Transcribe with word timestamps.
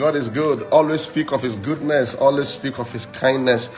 God 0.00 0.16
is 0.16 0.30
good. 0.30 0.62
Always 0.72 1.02
speak 1.02 1.30
of 1.30 1.42
His 1.42 1.56
goodness. 1.56 2.14
Always 2.14 2.48
speak 2.48 2.78
of 2.78 2.90
His 2.90 3.04
kindness. 3.04 3.68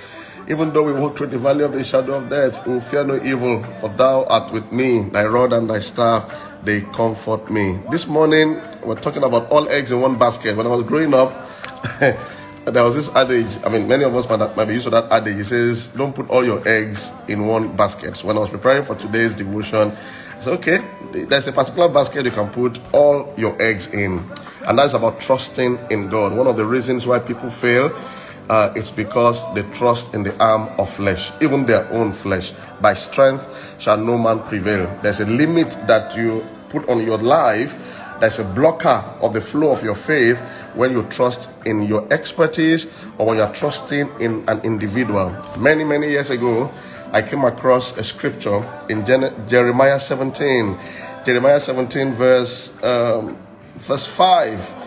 Even 0.48 0.72
though 0.72 0.84
we 0.84 0.92
walk 0.92 1.16
through 1.16 1.26
the 1.26 1.38
valley 1.38 1.64
of 1.64 1.72
the 1.72 1.82
shadow 1.82 2.18
of 2.18 2.30
death, 2.30 2.64
we 2.64 2.74
will 2.74 2.80
fear 2.80 3.02
no 3.02 3.20
evil, 3.24 3.60
for 3.80 3.88
thou 3.88 4.22
art 4.26 4.52
with 4.52 4.70
me. 4.70 5.00
Thy 5.10 5.24
rod 5.26 5.52
and 5.52 5.68
thy 5.68 5.80
staff, 5.80 6.32
they 6.62 6.82
comfort 6.94 7.50
me. 7.50 7.80
This 7.90 8.06
morning, 8.06 8.60
we're 8.84 8.94
talking 8.94 9.24
about 9.24 9.50
all 9.50 9.68
eggs 9.68 9.90
in 9.90 10.00
one 10.00 10.16
basket. 10.16 10.56
When 10.56 10.64
I 10.64 10.70
was 10.70 10.84
growing 10.84 11.12
up, 11.12 11.32
there 11.98 12.84
was 12.84 12.94
this 12.94 13.12
adage. 13.16 13.50
I 13.64 13.68
mean, 13.68 13.88
many 13.88 14.04
of 14.04 14.14
us 14.14 14.28
might, 14.28 14.54
be 14.68 14.74
used 14.74 14.84
to 14.84 14.90
that 14.90 15.10
adage. 15.10 15.38
It 15.38 15.46
says, 15.46 15.88
Don't 15.88 16.14
put 16.14 16.30
all 16.30 16.44
your 16.44 16.62
eggs 16.68 17.10
in 17.26 17.48
one 17.48 17.76
basket. 17.76 18.16
So 18.16 18.28
when 18.28 18.36
I 18.36 18.40
was 18.40 18.50
preparing 18.50 18.84
for 18.84 18.94
today's 18.94 19.34
devotion, 19.34 19.90
I 19.90 20.40
said, 20.40 20.52
Okay, 20.60 20.78
there's 21.24 21.48
a 21.48 21.52
particular 21.52 21.88
basket 21.88 22.24
you 22.24 22.30
can 22.30 22.48
put 22.48 22.78
all 22.94 23.34
your 23.36 23.60
eggs 23.60 23.88
in. 23.88 24.22
And 24.66 24.78
that's 24.78 24.94
about 24.94 25.20
trusting 25.20 25.78
in 25.90 26.08
God. 26.08 26.36
One 26.36 26.46
of 26.46 26.56
the 26.56 26.66
reasons 26.66 27.06
why 27.06 27.18
people 27.18 27.50
fail 27.50 27.92
uh, 28.48 28.72
it's 28.76 28.90
because 28.90 29.42
they 29.54 29.62
trust 29.72 30.14
in 30.14 30.22
the 30.22 30.36
arm 30.42 30.68
of 30.78 30.90
flesh, 30.90 31.32
even 31.40 31.64
their 31.64 31.90
own 31.92 32.12
flesh. 32.12 32.52
By 32.80 32.94
strength 32.94 33.80
shall 33.80 33.96
no 33.96 34.18
man 34.18 34.40
prevail. 34.40 34.86
There's 35.02 35.20
a 35.20 35.26
limit 35.26 35.70
that 35.86 36.16
you 36.16 36.44
put 36.68 36.88
on 36.88 37.04
your 37.04 37.18
life. 37.18 37.72
There's 38.20 38.38
a 38.38 38.44
blocker 38.44 39.02
of 39.20 39.32
the 39.32 39.40
flow 39.40 39.72
of 39.72 39.82
your 39.82 39.94
faith 39.94 40.38
when 40.74 40.92
you 40.92 41.02
trust 41.04 41.50
in 41.66 41.82
your 41.82 42.06
expertise 42.12 42.86
or 43.18 43.26
when 43.26 43.36
you're 43.38 43.52
trusting 43.52 44.08
in 44.20 44.44
an 44.48 44.60
individual. 44.62 45.34
Many, 45.58 45.84
many 45.84 46.08
years 46.08 46.30
ago, 46.30 46.70
I 47.12 47.22
came 47.22 47.44
across 47.44 47.96
a 47.96 48.04
scripture 48.04 48.62
in 48.88 49.04
Jeremiah 49.48 49.98
17. 49.98 50.78
Jeremiah 51.24 51.60
17, 51.60 52.12
verse, 52.12 52.82
um, 52.82 53.38
verse 53.76 54.06
5 54.06 54.82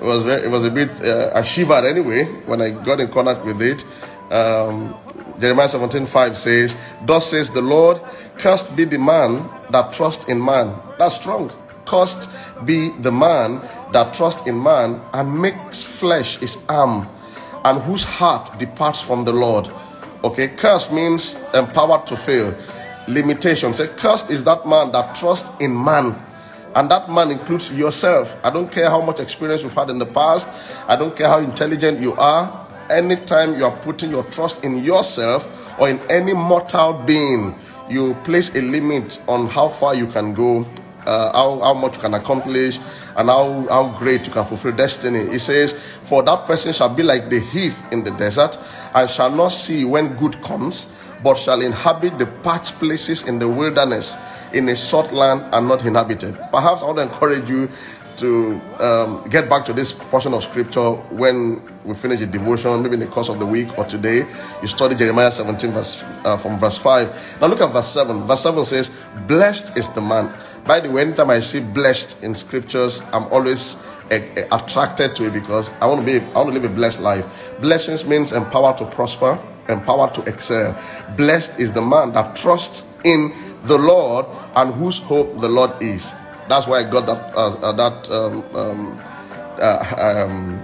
it 0.00 0.08
was 0.08 0.22
very, 0.22 0.42
it 0.44 0.48
was 0.48 0.64
a 0.64 0.70
bit 0.70 0.90
uh, 1.02 1.30
I 1.34 1.86
anyway 1.88 2.24
when 2.46 2.60
I 2.60 2.70
got 2.70 3.00
in 3.00 3.08
contact 3.08 3.44
with 3.44 3.62
it. 3.62 3.84
Um, 4.30 4.94
Jeremiah 5.40 5.68
17 5.68 6.06
5 6.06 6.36
says, 6.36 6.76
Thus 7.06 7.30
says 7.30 7.50
the 7.50 7.62
Lord, 7.62 8.00
cursed 8.36 8.76
be 8.76 8.84
the 8.84 8.98
man 8.98 9.48
that 9.70 9.92
trusts 9.92 10.26
in 10.26 10.44
man. 10.44 10.74
That's 10.98 11.14
strong. 11.14 11.50
Cursed 11.86 12.28
be 12.64 12.90
the 12.90 13.12
man 13.12 13.60
that 13.92 14.14
trusts 14.14 14.46
in 14.46 14.62
man 14.62 15.00
and 15.12 15.40
makes 15.40 15.82
flesh 15.82 16.38
his 16.38 16.58
arm, 16.68 17.08
and 17.64 17.80
whose 17.82 18.04
heart 18.04 18.58
departs 18.58 19.00
from 19.00 19.24
the 19.24 19.32
Lord. 19.32 19.70
Okay, 20.22 20.48
cursed 20.48 20.92
means 20.92 21.34
empowered 21.54 22.06
to 22.08 22.16
fail. 22.16 22.54
Limitation. 23.08 23.74
Say, 23.74 23.88
cursed 23.88 24.30
is 24.30 24.44
that 24.44 24.66
man 24.66 24.92
that 24.92 25.14
trusts 25.16 25.50
in 25.60 25.72
man 25.84 26.20
and 26.74 26.90
that 26.90 27.10
man 27.10 27.30
includes 27.30 27.72
yourself. 27.72 28.36
I 28.44 28.50
don't 28.50 28.70
care 28.70 28.90
how 28.90 29.00
much 29.00 29.20
experience 29.20 29.62
you've 29.62 29.74
had 29.74 29.90
in 29.90 29.98
the 29.98 30.06
past, 30.06 30.48
I 30.88 30.96
don't 30.96 31.14
care 31.14 31.28
how 31.28 31.38
intelligent 31.38 32.00
you 32.00 32.14
are. 32.14 32.60
Anytime 32.90 33.56
you 33.56 33.64
are 33.64 33.76
putting 33.78 34.10
your 34.10 34.24
trust 34.24 34.62
in 34.62 34.84
yourself 34.84 35.80
or 35.80 35.88
in 35.88 35.98
any 36.10 36.34
mortal 36.34 36.92
being, 36.92 37.58
you 37.88 38.14
place 38.24 38.54
a 38.54 38.60
limit 38.60 39.20
on 39.26 39.46
how 39.46 39.68
far 39.68 39.94
you 39.94 40.06
can 40.06 40.34
go, 40.34 40.66
uh, 41.06 41.32
how, 41.32 41.60
how 41.60 41.74
much 41.74 41.96
you 41.96 42.00
can 42.02 42.14
accomplish, 42.14 42.78
and 43.16 43.28
how, 43.28 43.66
how 43.68 43.96
great 43.98 44.26
you 44.26 44.32
can 44.32 44.44
fulfill 44.44 44.72
destiny. 44.72 45.30
He 45.30 45.38
says, 45.38 45.72
For 46.04 46.22
that 46.24 46.46
person 46.46 46.72
shall 46.72 46.92
be 46.92 47.02
like 47.02 47.30
the 47.30 47.40
heath 47.40 47.82
in 47.92 48.04
the 48.04 48.10
desert, 48.12 48.58
and 48.94 49.08
shall 49.08 49.30
not 49.30 49.48
see 49.48 49.84
when 49.84 50.16
good 50.16 50.40
comes, 50.42 50.86
but 51.24 51.38
shall 51.38 51.62
inhabit 51.62 52.18
the 52.18 52.26
parched 52.44 52.74
places 52.74 53.26
in 53.26 53.38
the 53.38 53.48
wilderness 53.48 54.16
in 54.52 54.68
a 54.68 54.76
short 54.76 55.12
land 55.12 55.42
and 55.52 55.66
not 55.66 55.84
inhabited. 55.84 56.36
Perhaps 56.52 56.82
I 56.82 56.86
want 56.86 56.98
to 56.98 57.02
encourage 57.02 57.48
you 57.48 57.68
to 58.18 58.60
um, 58.78 59.28
get 59.28 59.48
back 59.48 59.64
to 59.64 59.72
this 59.72 59.92
portion 59.92 60.34
of 60.34 60.42
scripture 60.42 60.92
when 61.10 61.60
we 61.84 61.94
finish 61.94 62.20
the 62.20 62.26
devotion, 62.26 62.82
maybe 62.82 62.94
in 62.94 63.00
the 63.00 63.06
course 63.06 63.28
of 63.28 63.38
the 63.40 63.46
week 63.46 63.76
or 63.76 63.84
today. 63.84 64.26
You 64.62 64.68
study 64.68 64.94
Jeremiah 64.94 65.32
17, 65.32 65.72
verse 65.72 66.04
uh, 66.24 66.36
from 66.36 66.58
verse 66.58 66.78
5. 66.78 67.40
Now 67.40 67.48
look 67.48 67.60
at 67.60 67.72
verse 67.72 67.88
7. 67.88 68.22
Verse 68.24 68.42
7 68.42 68.64
says, 68.64 68.90
Blessed 69.26 69.76
is 69.76 69.88
the 69.88 70.00
man. 70.00 70.32
By 70.64 70.80
the 70.80 70.90
way, 70.90 71.02
anytime 71.02 71.30
I 71.30 71.40
see 71.40 71.60
blessed 71.60 72.22
in 72.22 72.34
scriptures, 72.34 73.02
I'm 73.12 73.24
always 73.32 73.76
uh, 74.10 74.20
attracted 74.52 75.16
to 75.16 75.26
it 75.26 75.32
because 75.32 75.70
I 75.80 75.86
want 75.86 76.00
to 76.00 76.06
be 76.06 76.24
I 76.34 76.38
want 76.38 76.54
to 76.54 76.60
live 76.60 76.64
a 76.64 76.74
blessed 76.74 77.00
life. 77.00 77.56
Blessings 77.60 78.06
means 78.06 78.32
empowered 78.32 78.78
to 78.78 78.86
prosper, 78.86 79.38
empowered 79.68 80.14
to 80.14 80.22
excel. 80.22 80.76
Blessed 81.16 81.58
is 81.58 81.72
the 81.72 81.82
man 81.82 82.12
that 82.12 82.36
trusts 82.36 82.84
in 83.04 83.32
the 83.64 83.78
Lord 83.78 84.26
and 84.54 84.72
whose 84.74 85.00
hope 85.00 85.40
the 85.40 85.48
Lord 85.48 85.70
is. 85.82 86.12
That's 86.48 86.66
why 86.66 86.80
I 86.80 86.90
got 86.90 87.06
that 87.06 87.34
uh, 87.34 87.54
uh, 87.54 87.72
that 87.72 88.10
um, 88.10 88.44
um, 88.54 89.00
uh, 89.58 90.26
um, 90.26 90.62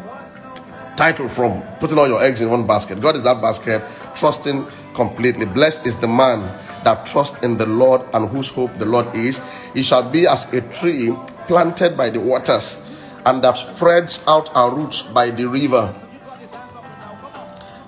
title 0.97 1.29
from. 1.29 1.63
Putting 1.81 1.99
all 1.99 2.09
your 2.09 2.23
eggs 2.23 2.41
in 2.41 2.51
one 2.51 2.67
basket. 2.67 3.01
God 3.01 3.17
is 3.17 3.23
that 3.25 3.41
basket. 3.41 3.83
Trusting 4.15 4.67
completely. 4.95 5.47
Blessed 5.47 5.87
is 5.87 5.97
the 5.97 6.09
man 6.09 6.41
that 6.85 7.07
trusts 7.07 7.43
in 7.43 7.57
the 7.57 7.67
Lord 7.67 8.03
and 8.13 8.29
whose 8.29 8.51
hope 8.51 8.77
the 8.79 8.85
Lord 8.85 9.15
is. 9.15 9.41
He 9.73 9.83
shall 9.83 10.09
be 10.09 10.27
as 10.27 10.53
a 10.53 10.61
tree 10.61 11.17
planted 11.47 11.97
by 11.97 12.11
the 12.11 12.21
waters 12.21 12.81
and 13.27 13.43
that 13.45 13.59
spreads 13.59 14.23
out 14.27 14.55
our 14.55 14.75
roots 14.75 15.03
by 15.03 15.31
the 15.31 15.47
river 15.47 15.95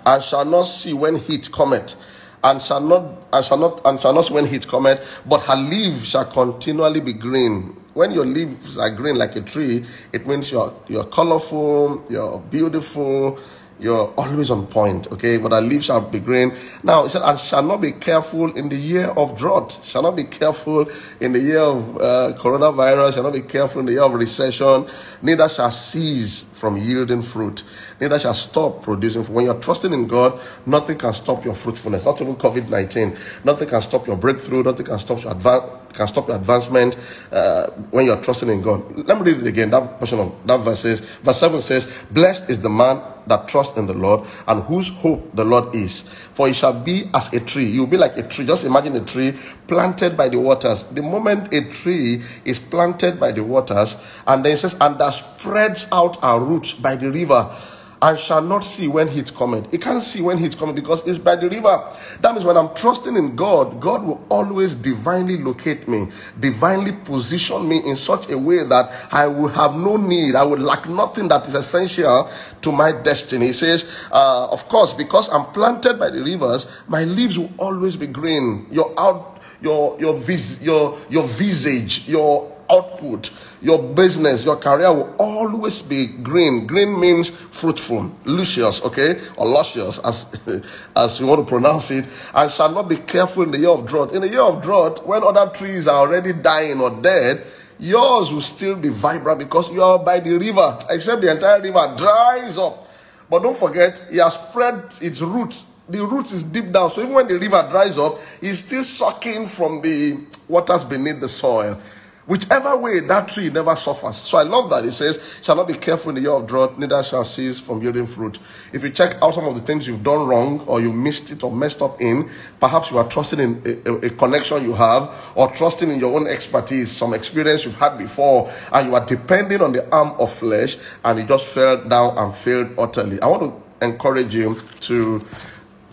and 0.06 0.22
shall 0.22 0.44
not 0.44 0.62
see 0.62 0.92
when 0.92 1.16
heat 1.16 1.50
cometh 1.52 1.96
and 2.44 2.60
shall 2.60 2.80
not 2.80 3.04
and 3.32 3.44
shall 3.44 3.58
not 3.58 3.80
and 3.84 4.00
shall 4.00 4.12
not 4.12 4.24
see 4.24 4.34
when 4.34 4.46
heat 4.46 4.66
cometh, 4.66 5.22
but 5.26 5.40
her 5.42 5.56
leaves 5.56 6.08
shall 6.08 6.24
continually 6.24 7.00
be 7.00 7.12
green. 7.12 7.76
When 7.94 8.12
your 8.12 8.24
leaves 8.26 8.78
are 8.78 8.90
green 8.90 9.16
like 9.16 9.36
a 9.36 9.42
tree, 9.42 9.84
it 10.12 10.26
means 10.26 10.50
you're 10.50 10.74
you're 10.88 11.04
colorful, 11.04 12.04
you're 12.08 12.38
beautiful, 12.50 13.38
you're 13.82 14.14
always 14.16 14.50
on 14.50 14.66
point, 14.68 15.10
okay? 15.10 15.38
But 15.38 15.52
our 15.52 15.60
leaves 15.60 15.86
shall 15.86 16.00
be 16.00 16.20
green. 16.20 16.54
Now, 16.82 17.04
it 17.04 17.10
said, 17.10 17.22
and 17.22 17.38
shall 17.38 17.62
not 17.62 17.80
be 17.80 17.92
careful 17.92 18.56
in 18.56 18.68
the 18.68 18.76
year 18.76 19.06
of 19.06 19.36
drought, 19.36 19.78
shall 19.82 20.02
not 20.02 20.14
be 20.14 20.24
careful 20.24 20.88
in 21.20 21.32
the 21.32 21.40
year 21.40 21.60
of 21.60 21.96
uh, 21.96 22.34
coronavirus, 22.38 23.14
shall 23.14 23.24
not 23.24 23.32
be 23.32 23.40
careful 23.40 23.80
in 23.80 23.86
the 23.86 23.92
year 23.92 24.02
of 24.02 24.14
recession, 24.14 24.86
neither 25.20 25.48
shall 25.48 25.70
cease 25.70 26.42
from 26.42 26.76
yielding 26.76 27.22
fruit, 27.22 27.64
neither 28.00 28.18
shall 28.18 28.34
stop 28.34 28.82
producing. 28.82 29.22
When 29.24 29.46
you're 29.46 29.60
trusting 29.60 29.92
in 29.92 30.06
God, 30.06 30.40
nothing 30.64 30.96
can 30.98 31.12
stop 31.12 31.44
your 31.44 31.54
fruitfulness, 31.54 32.04
not 32.04 32.20
even 32.20 32.36
COVID 32.36 32.68
19. 32.68 33.16
Nothing 33.44 33.68
can 33.68 33.82
stop 33.82 34.06
your 34.06 34.16
breakthrough, 34.16 34.62
nothing 34.62 34.86
can 34.86 34.98
stop 34.98 35.22
your 35.22 35.32
advance 35.32 35.64
can 35.92 36.08
stop 36.08 36.28
your 36.28 36.36
advancement 36.36 36.96
uh, 37.30 37.68
when 37.90 38.06
you're 38.06 38.20
trusting 38.22 38.48
in 38.48 38.62
God. 38.62 39.06
Let 39.06 39.20
me 39.20 39.32
read 39.32 39.42
it 39.42 39.46
again. 39.46 39.70
That 39.70 39.98
portion 39.98 40.20
of 40.20 40.34
that 40.46 40.58
verse 40.60 40.80
says, 40.80 41.00
verse 41.00 41.38
7 41.38 41.60
says, 41.60 42.04
Blessed 42.10 42.50
is 42.50 42.60
the 42.60 42.70
man 42.70 43.02
that 43.26 43.48
trust 43.48 43.76
in 43.76 43.86
the 43.86 43.94
Lord 43.94 44.26
and 44.48 44.62
whose 44.64 44.88
hope 44.88 45.34
the 45.34 45.44
Lord 45.44 45.74
is. 45.74 46.02
For 46.02 46.48
he 46.48 46.52
shall 46.52 46.72
be 46.72 47.08
as 47.14 47.32
a 47.32 47.40
tree. 47.40 47.66
You'll 47.66 47.86
be 47.86 47.96
like 47.96 48.16
a 48.16 48.22
tree. 48.22 48.46
Just 48.46 48.64
imagine 48.64 48.96
a 48.96 49.04
tree 49.04 49.36
planted 49.66 50.16
by 50.16 50.28
the 50.28 50.38
waters. 50.38 50.84
The 50.84 51.02
moment 51.02 51.52
a 51.52 51.62
tree 51.70 52.22
is 52.44 52.58
planted 52.58 53.20
by 53.20 53.32
the 53.32 53.44
waters, 53.44 53.96
and 54.26 54.44
then 54.44 54.52
it 54.52 54.58
says, 54.58 54.76
and 54.80 54.98
that 54.98 55.10
spreads 55.10 55.86
out 55.92 56.22
our 56.22 56.40
roots 56.40 56.74
by 56.74 56.96
the 56.96 57.10
river 57.10 57.54
and 58.02 58.18
shall 58.18 58.42
not 58.42 58.64
see 58.64 58.88
when 58.88 59.06
heat 59.06 59.32
cometh. 59.32 59.70
He 59.70 59.78
can't 59.78 60.02
see 60.02 60.20
when 60.20 60.36
heat 60.36 60.58
cometh 60.58 60.74
because 60.74 61.06
it's 61.06 61.18
by 61.18 61.36
the 61.36 61.48
river. 61.48 61.96
That 62.20 62.32
means 62.32 62.44
when 62.44 62.56
I'm 62.56 62.74
trusting 62.74 63.16
in 63.16 63.36
God, 63.36 63.80
God 63.80 64.02
will 64.02 64.26
always 64.28 64.74
divinely 64.74 65.38
locate 65.38 65.86
me, 65.86 66.08
divinely 66.40 66.92
position 66.92 67.68
me 67.68 67.78
in 67.78 67.94
such 67.94 68.28
a 68.28 68.36
way 68.36 68.64
that 68.64 68.92
I 69.12 69.28
will 69.28 69.48
have 69.48 69.76
no 69.76 69.96
need, 69.96 70.34
I 70.34 70.42
will 70.44 70.58
lack 70.58 70.88
nothing 70.88 71.28
that 71.28 71.46
is 71.46 71.54
essential 71.54 72.28
to 72.62 72.72
my 72.72 72.90
destiny. 72.90 73.46
He 73.46 73.52
says, 73.52 74.08
uh, 74.10 74.48
of 74.50 74.68
course, 74.68 74.92
because 74.92 75.28
I'm 75.28 75.46
planted 75.52 75.98
by 75.98 76.10
the 76.10 76.22
rivers, 76.22 76.68
my 76.88 77.04
leaves 77.04 77.38
will 77.38 77.52
always 77.56 77.96
be 77.96 78.08
green. 78.08 78.66
Your 78.72 78.92
out, 78.98 79.40
your 79.60 79.96
your 80.00 80.14
vis, 80.18 80.60
your 80.60 80.98
your 81.08 81.22
visage, 81.24 82.08
your 82.08 82.51
output, 82.72 83.30
your 83.60 83.78
business, 83.82 84.44
your 84.44 84.56
career 84.56 84.92
will 84.92 85.14
always 85.18 85.82
be 85.82 86.06
green. 86.06 86.66
Green 86.66 86.98
means 86.98 87.30
fruitful, 87.30 88.10
luscious, 88.24 88.82
okay, 88.82 89.20
or 89.36 89.46
luscious, 89.46 89.98
as 89.98 90.26
as 90.96 91.20
you 91.20 91.26
want 91.26 91.46
to 91.46 91.48
pronounce 91.48 91.90
it, 91.90 92.04
and 92.34 92.50
shall 92.50 92.72
not 92.72 92.88
be 92.88 92.96
careful 92.96 93.42
in 93.42 93.50
the 93.50 93.58
year 93.58 93.70
of 93.70 93.86
drought. 93.86 94.12
In 94.12 94.22
the 94.22 94.28
year 94.28 94.40
of 94.40 94.62
drought, 94.62 95.06
when 95.06 95.22
other 95.22 95.50
trees 95.52 95.86
are 95.86 96.00
already 96.00 96.32
dying 96.32 96.80
or 96.80 96.90
dead, 96.90 97.44
yours 97.78 98.32
will 98.32 98.40
still 98.40 98.76
be 98.76 98.88
vibrant 98.88 99.38
because 99.38 99.70
you 99.70 99.82
are 99.82 99.98
by 99.98 100.20
the 100.20 100.36
river, 100.38 100.78
except 100.88 101.20
the 101.20 101.30
entire 101.30 101.60
river 101.60 101.94
dries 101.98 102.56
up. 102.56 102.88
But 103.28 103.42
don't 103.42 103.56
forget, 103.56 104.00
it 104.10 104.20
has 104.20 104.34
spread 104.34 104.94
its 105.00 105.20
roots. 105.20 105.66
The 105.88 106.06
roots 106.06 106.32
is 106.32 106.44
deep 106.44 106.70
down, 106.70 106.90
so 106.90 107.00
even 107.00 107.12
when 107.12 107.28
the 107.28 107.38
river 107.38 107.66
dries 107.70 107.98
up, 107.98 108.18
it's 108.40 108.60
still 108.60 108.82
sucking 108.82 109.46
from 109.46 109.82
the 109.82 110.18
waters 110.48 110.84
beneath 110.84 111.20
the 111.20 111.28
soil. 111.28 111.78
Whichever 112.26 112.76
way, 112.76 113.00
that 113.00 113.28
tree 113.28 113.50
never 113.50 113.74
suffers. 113.74 114.16
So 114.16 114.38
I 114.38 114.42
love 114.44 114.70
that. 114.70 114.84
It 114.84 114.92
says, 114.92 115.40
shall 115.42 115.56
not 115.56 115.66
be 115.66 115.74
careful 115.74 116.10
in 116.10 116.14
the 116.14 116.20
year 116.20 116.30
of 116.30 116.46
drought, 116.46 116.78
neither 116.78 117.02
shall 117.02 117.24
cease 117.24 117.58
from 117.58 117.82
yielding 117.82 118.06
fruit. 118.06 118.38
If 118.72 118.84
you 118.84 118.90
check 118.90 119.16
out 119.20 119.34
some 119.34 119.44
of 119.46 119.56
the 119.56 119.60
things 119.60 119.88
you've 119.88 120.04
done 120.04 120.28
wrong 120.28 120.60
or 120.60 120.80
you 120.80 120.92
missed 120.92 121.32
it 121.32 121.42
or 121.42 121.50
messed 121.50 121.82
up 121.82 122.00
in, 122.00 122.30
perhaps 122.60 122.92
you 122.92 122.98
are 122.98 123.08
trusting 123.08 123.40
in 123.40 123.62
a, 123.66 123.90
a, 123.90 123.94
a 124.06 124.10
connection 124.10 124.62
you 124.62 124.72
have 124.72 125.32
or 125.34 125.50
trusting 125.50 125.90
in 125.90 125.98
your 125.98 126.16
own 126.16 126.28
expertise, 126.28 126.92
some 126.92 127.12
experience 127.12 127.64
you've 127.64 127.74
had 127.74 127.98
before, 127.98 128.48
and 128.72 128.88
you 128.88 128.94
are 128.94 129.04
depending 129.04 129.60
on 129.60 129.72
the 129.72 129.92
arm 129.92 130.12
of 130.20 130.32
flesh 130.32 130.76
and 131.04 131.18
you 131.18 131.24
just 131.24 131.46
fell 131.46 131.82
down 131.88 132.16
and 132.18 132.34
failed 132.34 132.70
utterly. 132.78 133.20
I 133.20 133.26
want 133.26 133.42
to 133.42 133.84
encourage 133.84 134.32
you 134.32 134.60
to 134.80 135.24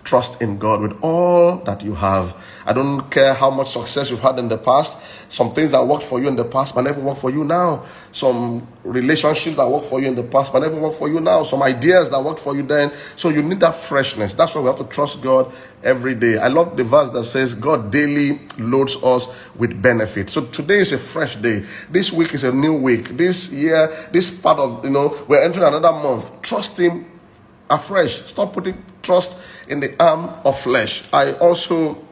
trust 0.10 0.42
in 0.42 0.58
God 0.58 0.82
with 0.82 0.98
all 1.04 1.58
that 1.66 1.84
you 1.84 1.94
have. 1.94 2.36
I 2.66 2.74
don't 2.74 3.12
care 3.12 3.32
how 3.36 3.52
much 3.52 3.70
success 3.70 4.10
you've 4.10 4.22
had 4.22 4.40
in 4.40 4.50
the 4.50 4.58
past. 4.58 5.00
Some 5.32 5.54
things 5.54 5.70
that 5.70 5.86
worked 5.86 6.02
for 6.02 6.20
you 6.20 6.28
in 6.28 6.36
the 6.36 6.46
past 6.46 6.74
but 6.74 6.82
never 6.82 7.00
work 7.00 7.20
for 7.20 7.30
you 7.30 7.44
now. 7.44 7.86
Some 8.12 8.68
relationships 8.84 9.56
that 9.58 9.70
worked 9.70 9.86
for 9.86 10.02
you 10.02 10.08
in 10.08 10.16
the 10.16 10.24
past 10.24 10.52
but 10.52 10.62
never 10.62 10.76
work 10.76 10.96
for 10.96 11.08
you 11.08 11.20
now. 11.20 11.44
Some 11.44 11.62
ideas 11.62 12.10
that 12.10 12.24
worked 12.24 12.40
for 12.40 12.56
you 12.56 12.64
then. 12.64 12.92
So 13.18 13.30
you 13.30 13.44
need 13.44 13.60
that 13.60 13.76
freshness. 13.76 14.34
That's 14.34 14.56
why 14.56 14.62
we 14.62 14.68
have 14.68 14.78
to 14.78 14.86
trust 14.86 15.22
God 15.22 15.54
every 15.84 16.16
day. 16.16 16.40
I 16.40 16.48
love 16.48 16.76
the 16.76 16.84
verse 16.84 17.10
that 17.10 17.26
says 17.26 17.54
God 17.54 17.92
daily 17.92 18.42
loads 18.58 18.96
us 19.04 19.28
with 19.58 19.80
benefit. 19.80 20.32
So 20.32 20.44
today 20.46 20.78
is 20.78 20.92
a 20.92 20.98
fresh 20.98 21.36
day. 21.36 21.66
This 21.92 22.12
week 22.12 22.34
is 22.34 22.44
a 22.44 22.52
new 22.52 22.76
week. 22.76 23.16
This 23.16 23.52
year, 23.54 23.96
this 24.12 24.32
part 24.32 24.58
of, 24.58 24.84
you 24.84 24.90
know, 24.90 25.24
we're 25.28 25.44
entering 25.44 25.68
another 25.68 25.92
month. 25.92 26.42
Trust 26.42 26.80
Him 26.80 27.19
afresh. 27.70 28.26
Stop 28.26 28.54
putting 28.54 28.84
trust 29.02 29.38
in 29.68 29.80
the 29.80 30.02
arm 30.02 30.30
of 30.44 30.60
flesh. 30.60 31.04
I 31.14 31.34
also 31.34 32.04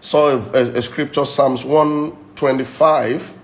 saw 0.00 0.30
a, 0.30 0.38
a, 0.52 0.78
a, 0.78 0.82
scripture, 0.82 1.24
Psalms 1.24 1.64
125. 1.64 3.34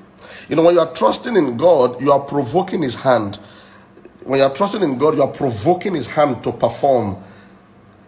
You 0.49 0.57
know, 0.57 0.63
when 0.63 0.75
you 0.75 0.81
are 0.81 0.93
trusting 0.93 1.37
in 1.37 1.57
God, 1.57 2.01
you 2.01 2.13
are 2.13 2.21
provoking 2.21 2.83
His 2.83 2.95
hand. 2.95 3.37
When 4.25 4.41
you 4.41 4.45
are 4.47 4.55
trusting 4.55 4.83
in 4.83 4.99
God, 4.99 5.15
you 5.15 5.23
are 5.23 5.33
provoking 5.33 5.95
His 5.95 6.07
hand 6.07 6.43
to 6.45 6.53
perform. 6.53 7.23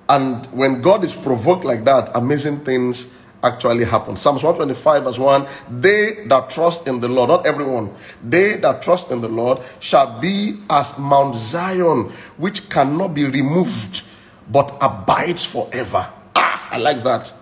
And 0.08 0.44
when 0.46 0.82
God 0.82 1.04
is 1.04 1.14
provoked 1.14 1.64
like 1.64 1.84
that, 1.84 2.10
amazing 2.14 2.60
things 2.60 3.06
actually 3.42 3.84
happen. 3.84 4.16
Psalms 4.16 4.42
125, 4.42 5.04
verse 5.04 5.18
1 5.18 5.46
They 5.80 6.24
that 6.26 6.50
trust 6.50 6.86
in 6.86 7.00
the 7.00 7.08
Lord, 7.08 7.28
not 7.28 7.46
everyone, 7.46 7.94
they 8.22 8.56
that 8.56 8.82
trust 8.82 9.10
in 9.10 9.20
the 9.20 9.28
Lord 9.28 9.58
shall 9.80 10.20
be 10.20 10.58
as 10.68 10.96
Mount 10.98 11.36
Zion, 11.36 12.10
which 12.36 12.68
cannot 12.68 13.14
be 13.14 13.24
removed, 13.24 14.02
but 14.50 14.76
abides 14.80 15.44
forever. 15.44 16.08
Ah, 16.34 16.68
I 16.70 16.78
like 16.78 17.02
that. 17.04 17.32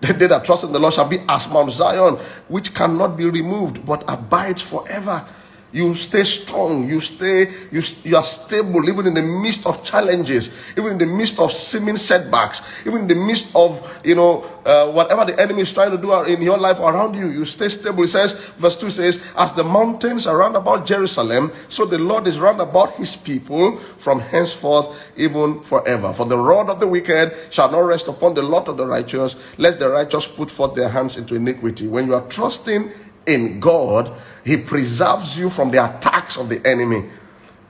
They 0.00 0.28
that 0.28 0.44
trust 0.44 0.64
in 0.64 0.72
the 0.72 0.78
Lord 0.78 0.94
shall 0.94 1.08
be 1.08 1.18
as 1.28 1.48
Mount 1.48 1.72
Zion, 1.72 2.16
which 2.48 2.74
cannot 2.74 3.16
be 3.16 3.24
removed, 3.24 3.84
but 3.84 4.04
abides 4.06 4.62
forever. 4.62 5.26
You 5.70 5.94
stay 5.94 6.24
strong. 6.24 6.88
You 6.88 7.00
stay, 7.00 7.52
you, 7.70 7.82
you 8.02 8.16
are 8.16 8.24
stable 8.24 8.88
even 8.88 9.06
in 9.06 9.14
the 9.14 9.22
midst 9.22 9.66
of 9.66 9.84
challenges, 9.84 10.50
even 10.78 10.92
in 10.92 10.98
the 10.98 11.06
midst 11.06 11.38
of 11.38 11.52
seeming 11.52 11.96
setbacks, 11.96 12.62
even 12.86 13.02
in 13.02 13.08
the 13.08 13.14
midst 13.14 13.54
of, 13.54 14.00
you 14.02 14.14
know, 14.14 14.46
uh, 14.64 14.90
whatever 14.90 15.26
the 15.26 15.38
enemy 15.40 15.62
is 15.62 15.72
trying 15.72 15.90
to 15.90 15.98
do 15.98 16.12
in 16.24 16.40
your 16.40 16.56
life 16.56 16.78
around 16.78 17.14
you. 17.16 17.28
You 17.28 17.44
stay 17.44 17.68
stable. 17.68 18.04
It 18.04 18.08
says, 18.08 18.32
verse 18.56 18.76
2 18.76 18.90
says, 18.90 19.32
As 19.36 19.52
the 19.52 19.64
mountains 19.64 20.26
are 20.26 20.38
round 20.38 20.56
about 20.56 20.86
Jerusalem, 20.86 21.52
so 21.68 21.84
the 21.84 21.98
Lord 21.98 22.26
is 22.26 22.38
round 22.38 22.60
about 22.60 22.94
his 22.94 23.14
people 23.14 23.76
from 23.76 24.20
henceforth, 24.20 25.10
even 25.16 25.60
forever. 25.60 26.14
For 26.14 26.24
the 26.24 26.38
rod 26.38 26.70
of 26.70 26.80
the 26.80 26.86
wicked 26.86 27.36
shall 27.50 27.70
not 27.70 27.80
rest 27.80 28.08
upon 28.08 28.34
the 28.34 28.42
lot 28.42 28.68
of 28.68 28.78
the 28.78 28.86
righteous, 28.86 29.36
lest 29.58 29.78
the 29.80 29.90
righteous 29.90 30.26
put 30.26 30.50
forth 30.50 30.74
their 30.74 30.88
hands 30.88 31.18
into 31.18 31.34
iniquity. 31.34 31.86
When 31.86 32.06
you 32.06 32.14
are 32.14 32.26
trusting 32.28 32.90
in 33.28 33.60
God, 33.60 34.10
He 34.44 34.56
preserves 34.56 35.38
you 35.38 35.50
from 35.50 35.70
the 35.70 35.84
attacks 35.84 36.36
of 36.36 36.48
the 36.48 36.66
enemy. 36.66 37.04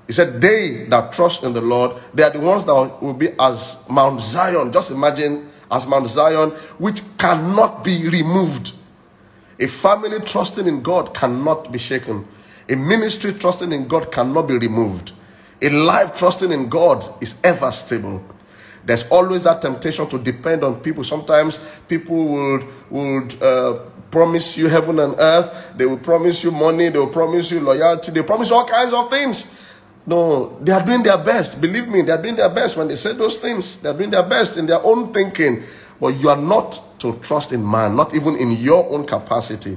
He 0.06 0.14
said, 0.14 0.40
They 0.40 0.84
that 0.86 1.12
trust 1.12 1.44
in 1.44 1.52
the 1.52 1.60
Lord, 1.60 2.00
they 2.14 2.22
are 2.22 2.30
the 2.30 2.40
ones 2.40 2.64
that 2.64 3.02
will 3.02 3.12
be 3.12 3.28
as 3.38 3.76
Mount 3.88 4.20
Zion. 4.22 4.72
Just 4.72 4.90
imagine 4.90 5.50
as 5.70 5.86
Mount 5.86 6.08
Zion, 6.08 6.50
which 6.78 7.02
cannot 7.18 7.84
be 7.84 8.08
removed. 8.08 8.72
A 9.60 9.66
family 9.66 10.20
trusting 10.20 10.66
in 10.66 10.82
God 10.82 11.14
cannot 11.14 11.70
be 11.72 11.78
shaken. 11.78 12.26
A 12.68 12.76
ministry 12.76 13.32
trusting 13.32 13.72
in 13.72 13.88
God 13.88 14.12
cannot 14.12 14.48
be 14.48 14.56
removed. 14.56 15.12
A 15.60 15.68
life 15.68 16.16
trusting 16.16 16.52
in 16.52 16.68
God 16.68 17.20
is 17.20 17.34
ever 17.42 17.72
stable. 17.72 18.24
There's 18.84 19.06
always 19.08 19.44
that 19.44 19.60
temptation 19.60 20.06
to 20.08 20.18
depend 20.18 20.64
on 20.64 20.80
people. 20.80 21.04
Sometimes 21.04 21.58
people 21.88 22.28
would 22.28 22.66
would 22.90 23.42
uh, 23.42 23.80
promise 24.10 24.56
you 24.56 24.68
heaven 24.68 24.98
and 24.98 25.14
earth. 25.18 25.72
They 25.76 25.86
will 25.86 25.98
promise 25.98 26.42
you 26.44 26.50
money. 26.50 26.88
They 26.88 26.98
will 26.98 27.08
promise 27.08 27.50
you 27.50 27.60
loyalty. 27.60 28.12
They 28.12 28.22
promise 28.22 28.50
all 28.50 28.66
kinds 28.66 28.92
of 28.92 29.10
things. 29.10 29.50
No, 30.06 30.58
they 30.62 30.72
are 30.72 30.84
doing 30.84 31.02
their 31.02 31.18
best. 31.18 31.60
Believe 31.60 31.88
me, 31.88 32.00
they 32.02 32.12
are 32.12 32.22
doing 32.22 32.36
their 32.36 32.48
best 32.48 32.76
when 32.76 32.88
they 32.88 32.96
say 32.96 33.12
those 33.12 33.36
things. 33.36 33.76
They 33.76 33.90
are 33.90 33.94
doing 33.94 34.10
their 34.10 34.22
best 34.22 34.56
in 34.56 34.66
their 34.66 34.82
own 34.82 35.12
thinking. 35.12 35.62
But 36.00 36.18
you 36.18 36.30
are 36.30 36.36
not 36.36 36.98
to 37.00 37.18
trust 37.18 37.52
in 37.52 37.68
man, 37.68 37.94
not 37.94 38.14
even 38.14 38.36
in 38.36 38.52
your 38.52 38.90
own 38.90 39.06
capacity. 39.06 39.76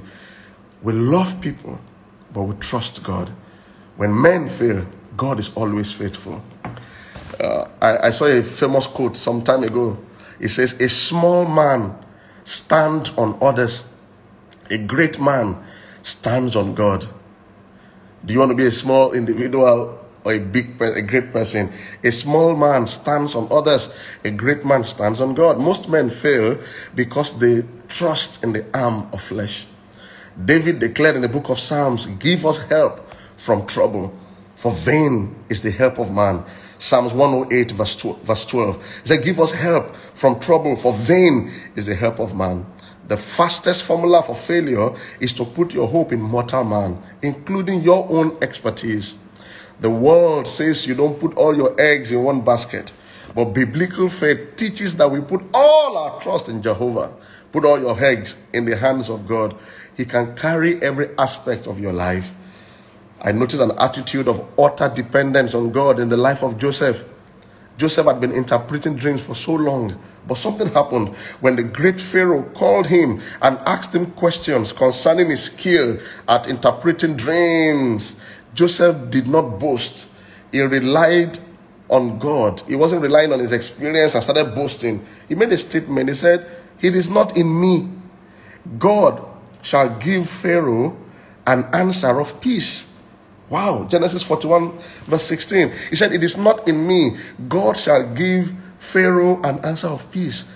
We 0.82 0.94
love 0.94 1.40
people, 1.40 1.78
but 2.32 2.44
we 2.44 2.54
trust 2.56 3.02
God. 3.02 3.30
When 3.96 4.18
men 4.18 4.48
fail, 4.48 4.86
God 5.16 5.38
is 5.38 5.52
always 5.54 5.92
faithful. 5.92 6.42
Uh, 7.38 7.68
I, 7.80 8.06
I 8.06 8.10
saw 8.10 8.26
a 8.26 8.42
famous 8.42 8.86
quote 8.86 9.16
some 9.16 9.42
time 9.42 9.64
ago. 9.64 9.98
It 10.40 10.48
says, 10.48 10.80
A 10.80 10.88
small 10.88 11.44
man 11.44 11.94
stands 12.44 13.10
on 13.18 13.36
others 13.40 13.84
a 14.72 14.78
great 14.78 15.20
man 15.20 15.62
stands 16.02 16.56
on 16.56 16.74
God. 16.74 17.06
Do 18.24 18.32
you 18.32 18.40
want 18.40 18.50
to 18.50 18.56
be 18.56 18.66
a 18.66 18.70
small 18.70 19.12
individual 19.12 19.98
or 20.24 20.32
a 20.32 20.38
big, 20.38 20.80
a 20.80 21.02
great 21.02 21.32
person? 21.32 21.70
A 22.02 22.10
small 22.10 22.56
man 22.56 22.86
stands 22.86 23.34
on 23.34 23.48
others. 23.50 23.90
A 24.24 24.30
great 24.30 24.64
man 24.64 24.84
stands 24.84 25.20
on 25.20 25.34
God. 25.34 25.58
Most 25.58 25.88
men 25.88 26.08
fail 26.08 26.58
because 26.94 27.38
they 27.38 27.64
trust 27.88 28.42
in 28.42 28.52
the 28.52 28.64
arm 28.72 29.08
of 29.12 29.20
flesh. 29.20 29.66
David 30.42 30.78
declared 30.78 31.16
in 31.16 31.22
the 31.22 31.28
book 31.28 31.50
of 31.50 31.58
Psalms, 31.58 32.06
"Give 32.06 32.46
us 32.46 32.58
help 32.70 33.12
from 33.36 33.66
trouble, 33.66 34.14
for 34.56 34.72
vain 34.72 35.34
is 35.50 35.60
the 35.60 35.70
help 35.70 35.98
of 35.98 36.10
man." 36.10 36.44
Psalms 36.78 37.12
108, 37.12 37.70
verse 37.70 37.94
12. 38.44 38.76
He 39.02 39.08
said, 39.08 39.22
Give 39.22 39.38
us 39.38 39.52
help 39.52 39.94
from 39.94 40.40
trouble, 40.40 40.74
for 40.74 40.92
vain 40.92 41.52
is 41.76 41.86
the 41.86 41.94
help 41.94 42.18
of 42.18 42.34
man. 42.34 42.66
The 43.08 43.16
fastest 43.16 43.82
formula 43.82 44.22
for 44.22 44.34
failure 44.34 44.90
is 45.20 45.32
to 45.34 45.44
put 45.44 45.74
your 45.74 45.88
hope 45.88 46.12
in 46.12 46.20
mortal 46.20 46.64
man, 46.64 47.02
including 47.20 47.80
your 47.82 48.08
own 48.08 48.38
expertise. 48.42 49.16
The 49.80 49.90
world 49.90 50.46
says 50.46 50.86
you 50.86 50.94
don't 50.94 51.18
put 51.18 51.34
all 51.36 51.56
your 51.56 51.78
eggs 51.80 52.12
in 52.12 52.22
one 52.22 52.42
basket, 52.42 52.92
but 53.34 53.46
biblical 53.46 54.08
faith 54.08 54.56
teaches 54.56 54.94
that 54.96 55.10
we 55.10 55.20
put 55.20 55.42
all 55.52 55.96
our 55.96 56.20
trust 56.20 56.48
in 56.48 56.62
Jehovah. 56.62 57.12
Put 57.50 57.64
all 57.64 57.80
your 57.80 58.02
eggs 58.02 58.36
in 58.52 58.64
the 58.64 58.76
hands 58.76 59.10
of 59.10 59.26
God. 59.26 59.56
He 59.96 60.04
can 60.04 60.34
carry 60.36 60.80
every 60.82 61.10
aspect 61.18 61.66
of 61.66 61.80
your 61.80 61.92
life. 61.92 62.32
I 63.20 63.32
noticed 63.32 63.62
an 63.62 63.72
attitude 63.78 64.26
of 64.26 64.46
utter 64.58 64.88
dependence 64.88 65.54
on 65.54 65.70
God 65.70 66.00
in 66.00 66.08
the 66.08 66.16
life 66.16 66.42
of 66.42 66.58
Joseph. 66.58 67.04
Joseph 67.78 68.06
had 68.06 68.20
been 68.20 68.32
interpreting 68.32 68.96
dreams 68.96 69.22
for 69.22 69.34
so 69.34 69.54
long, 69.54 69.98
but 70.26 70.36
something 70.36 70.68
happened 70.68 71.14
when 71.40 71.56
the 71.56 71.62
great 71.62 72.00
Pharaoh 72.00 72.42
called 72.54 72.86
him 72.86 73.20
and 73.40 73.58
asked 73.66 73.94
him 73.94 74.06
questions 74.12 74.72
concerning 74.72 75.30
his 75.30 75.44
skill 75.44 75.98
at 76.28 76.46
interpreting 76.46 77.16
dreams. 77.16 78.14
Joseph 78.54 79.10
did 79.10 79.26
not 79.26 79.58
boast, 79.58 80.08
he 80.52 80.60
relied 80.60 81.38
on 81.88 82.18
God. 82.18 82.62
He 82.66 82.76
wasn't 82.76 83.02
relying 83.02 83.32
on 83.32 83.38
his 83.38 83.52
experience 83.52 84.14
and 84.14 84.22
started 84.22 84.54
boasting. 84.54 85.04
He 85.28 85.34
made 85.34 85.52
a 85.52 85.58
statement. 85.58 86.08
He 86.08 86.14
said, 86.14 86.46
It 86.80 86.96
is 86.96 87.08
not 87.08 87.36
in 87.36 87.60
me. 87.60 87.88
God 88.78 89.22
shall 89.62 89.98
give 89.98 90.28
Pharaoh 90.28 90.96
an 91.46 91.64
answer 91.72 92.18
of 92.20 92.40
peace. 92.40 92.91
Wow, 93.52 93.84
Genesis 93.84 94.22
41, 94.22 94.78
verse 95.04 95.24
16. 95.24 95.72
He 95.90 95.96
said, 95.96 96.10
It 96.14 96.24
is 96.24 96.38
not 96.38 96.66
in 96.66 96.86
me. 96.88 97.18
God 97.50 97.76
shall 97.76 98.08
give 98.14 98.50
Pharaoh 98.78 99.42
an 99.42 99.62
answer 99.62 99.88
of 99.88 100.10
peace. 100.10 100.46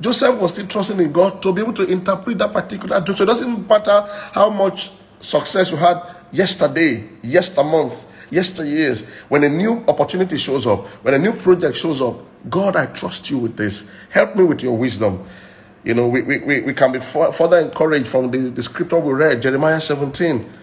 Joseph 0.00 0.34
was 0.40 0.54
still 0.54 0.66
trusting 0.66 0.98
in 0.98 1.12
God 1.12 1.40
to 1.42 1.52
be 1.52 1.62
able 1.62 1.74
to 1.74 1.84
interpret 1.84 2.38
that 2.38 2.50
particular 2.50 3.00
dream. 3.00 3.16
So 3.16 3.22
it 3.22 3.26
doesn't 3.26 3.68
matter 3.68 4.04
how 4.32 4.50
much 4.50 4.90
success 5.20 5.70
you 5.70 5.76
had 5.76 6.02
yesterday, 6.32 7.06
yestermonth, 7.22 8.02
yesteryears. 8.32 9.06
When 9.28 9.44
a 9.44 9.48
new 9.48 9.84
opportunity 9.86 10.36
shows 10.36 10.66
up, 10.66 10.88
when 11.04 11.14
a 11.14 11.18
new 11.18 11.34
project 11.34 11.76
shows 11.76 12.02
up, 12.02 12.18
God, 12.50 12.74
I 12.74 12.86
trust 12.86 13.30
you 13.30 13.38
with 13.38 13.56
this. 13.56 13.86
Help 14.08 14.34
me 14.34 14.42
with 14.42 14.60
your 14.60 14.76
wisdom. 14.76 15.24
You 15.84 15.94
know, 15.94 16.08
we, 16.08 16.22
we, 16.22 16.62
we 16.62 16.72
can 16.74 16.90
be 16.90 16.98
further 16.98 17.58
encouraged 17.58 18.08
from 18.08 18.32
the, 18.32 18.50
the 18.50 18.62
scripture 18.64 18.98
we 18.98 19.12
read, 19.12 19.40
Jeremiah 19.40 19.80
17 19.80 20.54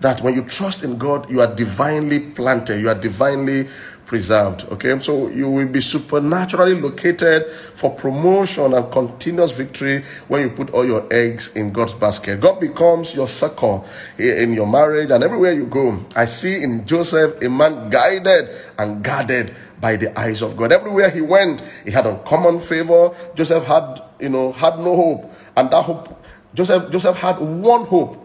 that 0.00 0.20
when 0.22 0.34
you 0.34 0.42
trust 0.42 0.82
in 0.84 0.98
God, 0.98 1.28
you 1.30 1.40
are 1.40 1.54
divinely 1.54 2.20
planted, 2.20 2.80
you 2.80 2.88
are 2.88 2.94
divinely 2.94 3.68
preserved. 4.08 4.64
Okay, 4.72 4.98
so 4.98 5.28
you 5.28 5.50
will 5.50 5.68
be 5.68 5.82
supernaturally 5.82 6.80
located 6.80 7.46
for 7.76 7.94
promotion 7.94 8.72
and 8.72 8.90
continuous 8.90 9.52
victory 9.52 10.02
when 10.28 10.42
you 10.42 10.50
put 10.50 10.70
all 10.70 10.84
your 10.84 11.06
eggs 11.12 11.50
in 11.54 11.70
God's 11.72 11.92
basket. 11.92 12.40
God 12.40 12.58
becomes 12.58 13.14
your 13.14 13.28
circle 13.28 13.86
in 14.18 14.54
your 14.54 14.66
marriage 14.66 15.10
and 15.10 15.22
everywhere 15.22 15.52
you 15.52 15.66
go. 15.66 16.02
I 16.16 16.24
see 16.24 16.62
in 16.62 16.86
Joseph 16.86 17.42
a 17.42 17.50
man 17.50 17.90
guided 17.90 18.48
and 18.78 19.04
guarded 19.04 19.54
by 19.78 19.96
the 19.96 20.18
eyes 20.18 20.42
of 20.42 20.56
God. 20.56 20.72
Everywhere 20.72 21.10
he 21.10 21.20
went, 21.20 21.60
he 21.84 21.90
had 21.90 22.06
uncommon 22.06 22.60
favor. 22.60 23.14
Joseph 23.34 23.64
had, 23.64 24.02
you 24.18 24.30
know, 24.30 24.52
had 24.52 24.78
no 24.78 24.96
hope, 24.96 25.32
and 25.56 25.70
that 25.70 25.82
hope, 25.82 26.24
Joseph, 26.54 26.90
Joseph 26.90 27.16
had 27.16 27.38
one 27.38 27.84
hope, 27.84 28.16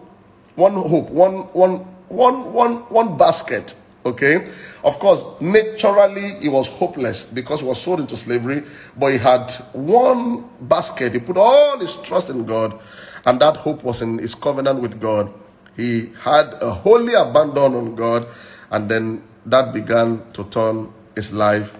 one 0.55 0.73
hope, 0.73 1.09
one, 1.09 1.33
one, 1.53 1.77
one, 2.09 2.53
one, 2.53 2.75
one 2.89 3.17
basket 3.17 3.75
Okay? 4.05 4.45
Of 4.83 4.99
course, 4.99 5.23
naturally 5.39 6.35
he 6.41 6.49
was 6.49 6.67
hopeless 6.67 7.23
because 7.23 7.61
he 7.61 7.67
was 7.67 7.81
sold 7.81 8.01
into 8.01 8.17
slavery, 8.17 8.63
but 8.97 9.13
he 9.13 9.17
had 9.17 9.51
one 9.71 10.49
basket. 10.61 11.13
He 11.13 11.19
put 11.19 11.37
all 11.37 11.79
his 11.79 11.95
trust 11.97 12.29
in 12.29 12.45
God, 12.45 12.79
and 13.25 13.39
that 13.39 13.55
hope 13.55 13.83
was 13.83 14.01
in 14.01 14.19
his 14.19 14.35
covenant 14.35 14.81
with 14.81 14.99
God. 14.99 15.33
He 15.77 16.11
had 16.21 16.53
a 16.61 16.71
wholly 16.71 17.13
abandon 17.13 17.75
on 17.75 17.95
God, 17.95 18.27
and 18.71 18.89
then 18.89 19.23
that 19.45 19.73
began 19.73 20.21
to 20.33 20.43
turn 20.45 20.91
his 21.15 21.31
life 21.31 21.75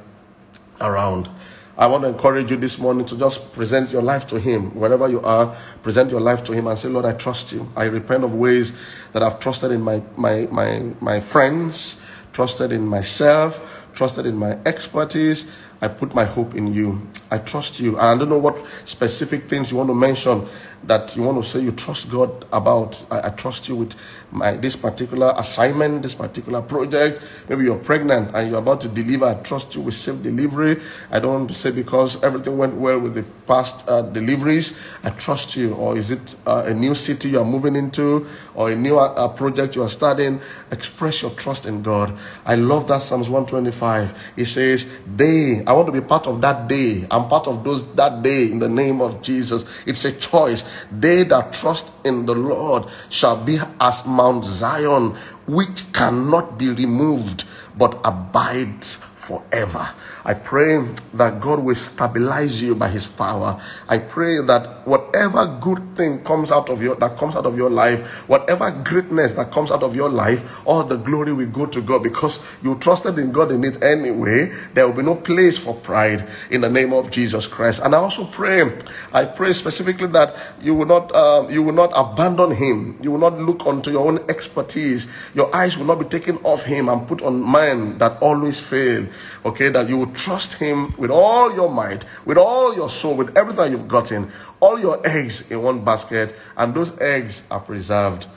around. 0.79 1.29
I 1.75 1.87
want 1.87 2.03
to 2.03 2.09
encourage 2.09 2.51
you 2.51 2.57
this 2.57 2.77
morning 2.77 3.03
to 3.07 3.17
just 3.17 3.51
present 3.53 3.89
your 3.89 4.03
life 4.03 4.27
to 4.27 4.39
Him. 4.39 4.75
Wherever 4.75 5.09
you 5.09 5.21
are, 5.21 5.55
present 5.81 6.11
your 6.11 6.21
life 6.21 6.43
to 6.43 6.51
Him 6.53 6.67
and 6.67 6.77
say, 6.77 6.87
Lord, 6.87 7.05
I 7.05 7.13
trust 7.13 7.51
you. 7.51 7.67
I 7.75 7.85
repent 7.85 8.23
of 8.23 8.35
ways 8.35 8.73
that 9.11 9.23
I've 9.23 9.39
trusted 9.39 9.71
in 9.71 9.81
my, 9.81 10.01
my, 10.15 10.47
my, 10.51 10.91
my 11.01 11.19
friends, 11.19 11.99
trusted 12.31 12.71
in 12.71 12.85
myself, 12.85 13.83
trusted 13.95 14.27
in 14.27 14.35
my 14.37 14.57
expertise. 14.67 15.49
I 15.81 15.87
put 15.87 16.13
my 16.13 16.25
hope 16.25 16.53
in 16.53 16.73
you. 16.73 17.01
I 17.33 17.39
trust 17.39 17.79
you. 17.79 17.97
And 17.97 18.05
I 18.05 18.15
don't 18.15 18.29
know 18.29 18.37
what 18.37 18.55
specific 18.85 19.49
things 19.49 19.71
you 19.71 19.77
want 19.77 19.89
to 19.89 19.95
mention 19.95 20.45
that 20.85 21.15
you 21.15 21.23
want 21.23 21.41
to 21.41 21.49
say 21.49 21.59
you 21.59 21.71
trust 21.71 22.11
God 22.11 22.45
about. 22.51 23.01
I, 23.09 23.27
I, 23.27 23.29
trust 23.29 23.69
you 23.69 23.75
with 23.77 23.95
my 24.31 24.51
this 24.51 24.75
particular 24.75 25.33
assignment, 25.37 26.01
this 26.01 26.13
particular 26.13 26.61
project. 26.61 27.21
Maybe 27.49 27.63
you're 27.63 27.77
pregnant 27.77 28.35
and 28.35 28.49
you're 28.49 28.59
about 28.59 28.81
to 28.81 28.89
deliver. 28.89 29.25
I 29.25 29.35
trust 29.35 29.75
you 29.75 29.81
with 29.81 29.95
safe 29.95 30.21
delivery. 30.21 30.81
I 31.09 31.19
don't 31.19 31.33
want 31.33 31.49
to 31.49 31.55
say 31.55 31.71
because 31.71 32.21
everything 32.21 32.57
went 32.57 32.75
well 32.75 32.99
with 32.99 33.15
the 33.15 33.23
past 33.47 33.87
uh, 33.87 34.01
deliveries. 34.01 34.77
I 35.03 35.11
trust 35.11 35.55
you. 35.55 35.73
Or 35.75 35.97
is 35.97 36.11
it 36.11 36.35
uh, 36.45 36.63
a 36.65 36.73
new 36.73 36.95
city 36.95 37.29
you 37.29 37.39
are 37.39 37.45
moving 37.45 37.75
into 37.75 38.27
or 38.53 38.71
a 38.71 38.75
new 38.75 38.99
uh, 38.99 39.27
project 39.29 39.75
you 39.75 39.83
are 39.83 39.89
starting? 39.89 40.41
Express 40.71 41.21
your 41.21 41.31
trust 41.31 41.65
in 41.65 41.81
God. 41.81 42.13
I 42.45 42.55
love 42.55 42.87
that 42.89 43.01
Psalms 43.01 43.29
125. 43.29 44.33
It 44.37 44.45
says, 44.45 44.85
"They." 45.15 45.63
I 45.65 45.71
want 45.71 45.87
to 45.87 45.93
be 45.93 46.01
part 46.01 46.27
of 46.27 46.41
that 46.41 46.67
day. 46.67 47.07
I'm 47.09 47.22
part 47.29 47.47
of 47.47 47.63
those 47.63 47.85
that 47.93 48.23
day 48.23 48.51
in 48.51 48.59
the 48.59 48.69
name 48.69 49.01
of 49.01 49.21
Jesus. 49.21 49.83
It's 49.87 50.05
a 50.05 50.11
choice. 50.11 50.85
They 50.91 51.23
that 51.23 51.53
trust 51.53 51.91
in 52.03 52.25
the 52.25 52.35
Lord 52.35 52.85
shall 53.09 53.43
be 53.43 53.59
as 53.79 54.05
Mount 54.05 54.45
Zion, 54.45 55.15
which 55.47 55.91
cannot 55.93 56.57
be 56.57 56.69
removed 56.69 57.45
but 57.77 57.99
abides 58.03 58.99
forever. 59.23 59.87
I 60.25 60.33
pray 60.33 60.79
that 61.13 61.39
God 61.39 61.63
will 61.63 61.75
stabilize 61.75 62.61
you 62.61 62.75
by 62.75 62.89
his 62.89 63.07
power. 63.07 63.59
I 63.87 63.97
pray 63.97 64.41
that 64.41 64.85
whatever 64.85 65.57
good 65.61 65.95
thing 65.95 66.23
comes 66.23 66.51
out 66.51 66.69
of 66.69 66.81
your 66.81 66.95
that 66.95 67.17
comes 67.17 67.35
out 67.35 67.45
of 67.45 67.57
your 67.57 67.69
life, 67.69 68.27
whatever 68.27 68.69
greatness 68.71 69.33
that 69.33 69.51
comes 69.51 69.71
out 69.71 69.81
of 69.83 69.95
your 69.95 70.09
life, 70.09 70.61
all 70.67 70.83
the 70.83 70.97
glory 70.97 71.31
will 71.33 71.49
go 71.49 71.65
to 71.65 71.81
God 71.81 72.03
because 72.03 72.39
you 72.63 72.75
trusted 72.75 73.17
in 73.17 73.31
God 73.31 73.51
in 73.51 73.63
it 73.63 73.81
anyway. 73.81 74.51
There 74.73 74.87
will 74.87 74.95
be 74.95 75.03
no 75.03 75.15
place 75.15 75.57
for 75.57 75.73
pride 75.75 76.27
in 76.51 76.61
the 76.61 76.69
name 76.69 76.93
of 76.93 77.09
Jesus 77.09 77.47
Christ. 77.47 77.79
And 77.83 77.95
I 77.95 77.99
also 77.99 78.25
pray, 78.25 78.77
I 79.13 79.25
pray 79.25 79.53
specifically 79.53 80.07
that 80.07 80.35
you 80.61 80.75
will 80.75 80.87
not 80.87 81.11
uh, 81.15 81.47
you 81.49 81.63
will 81.63 81.73
not 81.73 81.91
abandon 81.95 82.51
him. 82.51 82.99
You 83.01 83.11
will 83.11 83.19
not 83.23 83.39
look 83.39 83.65
unto 83.65 83.91
your 83.91 84.07
own 84.07 84.19
expertise. 84.29 85.07
Your 85.33 85.53
eyes 85.55 85.77
will 85.77 85.85
not 85.85 85.99
be 85.99 86.05
taken 86.05 86.37
off 86.43 86.63
him 86.63 86.89
and 86.89 87.07
put 87.07 87.21
on 87.21 87.41
mine 87.41 87.97
that 87.99 88.21
always 88.21 88.59
fail. 88.59 89.07
Okay, 89.45 89.69
that 89.69 89.89
you 89.89 89.97
will 89.97 90.11
trust 90.11 90.53
him 90.53 90.93
with 90.97 91.11
all 91.11 91.53
your 91.53 91.69
might, 91.69 92.05
with 92.25 92.37
all 92.37 92.75
your 92.75 92.89
soul, 92.89 93.15
with 93.15 93.35
everything 93.37 93.71
you've 93.71 93.87
gotten, 93.87 94.31
all 94.59 94.79
your 94.79 95.05
eggs 95.07 95.49
in 95.51 95.61
one 95.61 95.83
basket, 95.83 96.35
and 96.57 96.73
those 96.73 96.99
eggs 96.99 97.43
are 97.51 97.59
preserved 97.59 98.27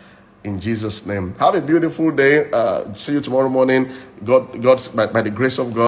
in 0.46 0.60
Jesus' 0.60 1.04
name. 1.04 1.34
Have 1.38 1.56
a 1.56 1.60
beautiful 1.60 2.10
day. 2.12 2.48
Uh, 2.52 2.94
see 2.94 3.12
you 3.12 3.20
tomorrow 3.20 3.48
morning. 3.48 3.90
God, 4.24 4.62
God's 4.62 4.88
by, 4.88 5.06
by 5.06 5.22
the 5.22 5.30
grace 5.30 5.58
of 5.58 5.74
God. 5.74 5.84